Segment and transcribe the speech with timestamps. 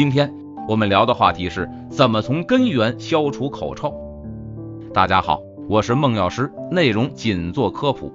[0.00, 0.32] 今天
[0.66, 3.92] 我们聊的话题是怎么从根源消除口臭。
[4.94, 8.10] 大家好，我是孟药师，内容仅做科普。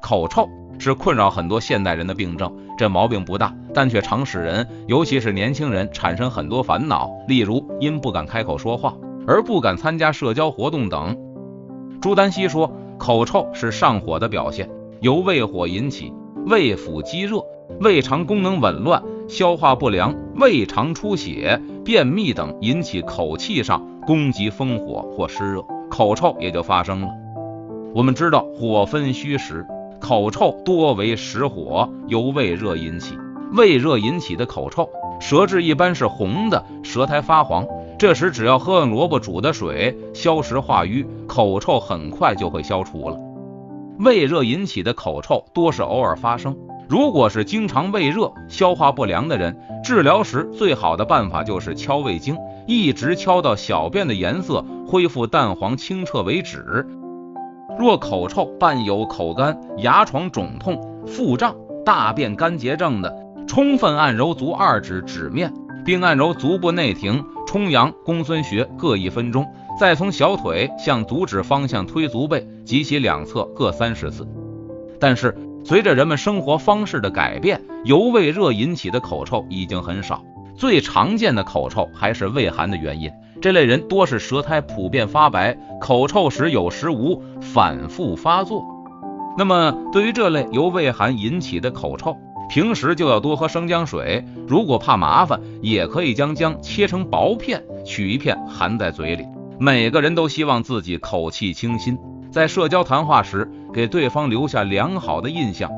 [0.00, 0.48] 口臭
[0.78, 11.14] 是困扰很多现代人的病症，这毛病不大，但却常使人，尤其是年轻人产生很多烦恼，例如因不敢开口说话而不敢参加社交活动等。
[12.00, 14.66] 朱丹溪说，口臭是上火的表现，
[15.02, 16.10] 由胃火引起，
[16.46, 17.44] 胃腑积热，
[17.80, 19.02] 胃肠功能紊乱，
[19.32, 27.08] 消化不良，胃肠出血、便秘等引起口气上攻击风火或湿热，口臭也就发生了。
[27.94, 29.66] 我们知道火分虚实。
[29.98, 33.16] 口臭多为实火，由胃热引起。
[33.54, 34.86] 胃热引起的口臭，
[35.18, 37.66] 舌质一般是红的，舌苔发黄。
[37.98, 43.18] 这时只要喝萝卜煮的水，消食化瘀，口臭很快就会消除了。
[43.98, 46.54] 胃热引起的口臭多是偶尔发生，
[46.92, 56.86] 如果是经常胃热、消化不良的人，治疗时最好的办法就是敲胃经，一直敲到小便的颜色恢复淡黄清澈为止。
[57.78, 65.50] 若口臭伴有口干、牙床肿痛、腹胀、大便干结症的，充分按揉足二指指面，
[65.86, 69.46] 并按揉足部内庭、冲阳、公孙穴各一分钟，
[69.80, 74.28] 再从小腿向足趾方向推足背及其两侧各三十次。
[75.00, 75.34] 但是，
[75.64, 80.22] 随着人们生活方式的改变，由胃热引起的口臭已经很少。
[80.56, 83.10] 最常见的口臭还是胃寒的原因。
[83.40, 88.64] 这类人多是舌苔普遍发白，口臭时有时无，反复发作。
[89.36, 92.16] 那么，对于这类由胃寒引起的口臭，
[92.48, 94.24] 平时就要多喝生姜水。
[94.46, 99.24] 如果怕麻烦，也可以将姜切成薄片，取一片含在嘴里。
[99.58, 101.98] 每个人都希望自己口气清新，
[102.30, 105.70] 在社交谈话时给对方留下良好的印象。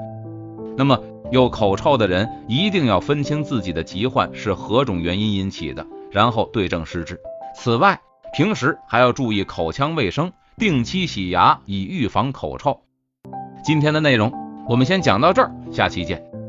[0.77, 0.99] 那么，
[1.31, 7.21] 有口臭的人一定要分清自己的疾患是何种原因引起的，然后对症施治。
[7.57, 8.01] 此外，
[8.35, 12.81] 平时还要注意口腔卫生，定期洗牙以预防口臭。
[13.65, 14.33] 今天的内容
[14.69, 16.44] 我们先讲到这儿，下期见。